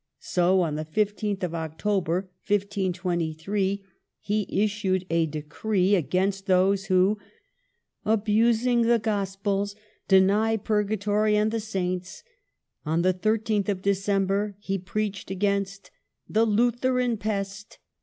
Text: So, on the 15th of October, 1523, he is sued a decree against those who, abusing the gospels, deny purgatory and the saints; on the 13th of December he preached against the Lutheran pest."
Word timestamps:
So, 0.17 0.61
on 0.61 0.73
the 0.77 0.83
15th 0.83 1.43
of 1.43 1.53
October, 1.53 2.27
1523, 2.47 3.83
he 4.19 4.41
is 4.49 4.71
sued 4.73 5.05
a 5.11 5.27
decree 5.27 5.93
against 5.93 6.47
those 6.47 6.85
who, 6.85 7.19
abusing 8.03 8.81
the 8.81 8.97
gospels, 8.97 9.75
deny 10.07 10.57
purgatory 10.57 11.35
and 11.35 11.51
the 11.51 11.59
saints; 11.59 12.23
on 12.83 13.03
the 13.03 13.13
13th 13.13 13.69
of 13.69 13.83
December 13.83 14.55
he 14.57 14.79
preached 14.79 15.29
against 15.29 15.91
the 16.27 16.47
Lutheran 16.47 17.15
pest." 17.17 17.77